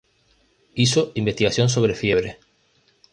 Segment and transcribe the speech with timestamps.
[0.73, 2.39] Hizo investigación sobre fiebre.